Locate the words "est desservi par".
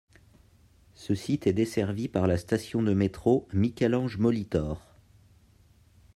1.45-2.25